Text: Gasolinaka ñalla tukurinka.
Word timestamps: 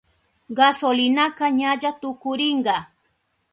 Gasolinaka 0.57 1.45
ñalla 1.59 1.89
tukurinka. 2.01 2.75